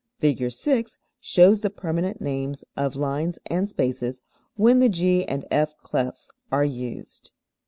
[0.17, 0.49] Fig.
[0.51, 4.23] 6 shows the permanent names of lines and spaces
[4.55, 7.31] when the G and F clefs are used.